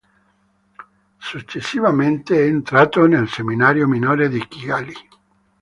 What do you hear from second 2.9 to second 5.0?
nel seminario minore di Kigali.